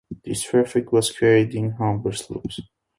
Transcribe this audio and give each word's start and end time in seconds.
This 0.25 0.41
traffic 0.41 0.91
was 0.91 1.11
carried 1.11 1.53
in 1.53 1.73
Humber 1.73 2.13
sloops. 2.13 2.59